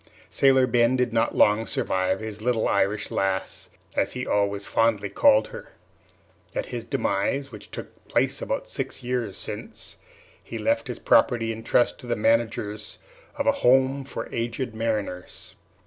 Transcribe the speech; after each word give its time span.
Sailor 0.31 0.65
Ben 0.65 0.95
did 0.95 1.13
not 1.13 1.35
long 1.37 1.67
survive 1.67 2.21
his 2.21 2.41
little 2.41 2.67
Irish 2.67 3.11
lass, 3.11 3.69
as 3.95 4.13
he 4.13 4.25
always 4.25 4.65
fondly 4.65 5.11
called 5.11 5.49
her. 5.49 5.73
At 6.55 6.65
his 6.73 6.83
demise, 6.83 7.51
which 7.51 7.69
took 7.69 8.07
place 8.07 8.41
about 8.41 8.67
six 8.67 9.03
years 9.03 9.37
since, 9.37 9.97
he 10.43 10.57
left 10.57 10.87
his 10.87 10.97
property 10.97 11.51
in 11.51 11.61
trust 11.61 11.99
to 11.99 12.07
the 12.07 12.15
managers 12.15 12.97
of 13.35 13.45
a 13.45 13.51
"Home 13.61 14.03
for 14.03 14.27
Aged 14.33 14.73
Mariners." 14.73 15.53